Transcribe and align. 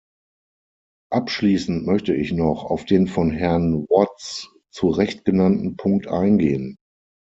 Abschließend 1.11 1.85
möchte 1.85 2.15
ich 2.15 2.31
noch 2.31 2.63
auf 2.63 2.85
den 2.85 3.05
von 3.05 3.29
Herrn 3.29 3.83
Watts 3.87 4.49
zu 4.71 4.89
Recht 4.89 5.25
genannten 5.25 5.77
Punkt 5.77 6.07
eingehen. 6.07 6.77